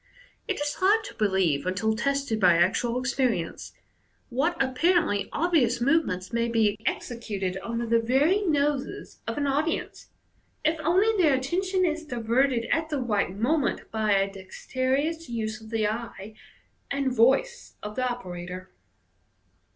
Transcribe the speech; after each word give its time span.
It 0.47 0.59
is 0.59 0.77
hard 0.79 1.03
to 1.03 1.13
believe, 1.13 1.67
until 1.67 1.95
tested 1.95 2.39
by 2.39 2.55
actual 2.57 2.99
experience, 2.99 3.73
what 4.31 4.59
apparently 4.59 5.29
obvious 5.31 5.79
movements 5.79 6.33
may 6.33 6.47
be 6.47 6.75
executed 6.87 7.59
under 7.61 7.85
the 7.85 7.99
very 7.99 8.41
noses 8.41 9.19
of 9.27 9.37
an 9.37 9.45
audience, 9.45 10.07
if 10.65 10.79
only 10.79 11.15
their 11.21 11.35
attention 11.35 11.85
is 11.85 12.03
diverted 12.03 12.65
at 12.71 12.89
the 12.89 12.97
right 12.99 13.29
moment 13.37 13.91
by 13.91 14.13
a 14.13 14.27
dexterous 14.33 15.29
use 15.29 15.61
of 15.61 15.69
the 15.69 15.87
eye 15.87 16.33
and 16.89 17.15
voice 17.15 17.75
of 17.83 17.95
the 17.95 18.09
operator. 18.09 18.71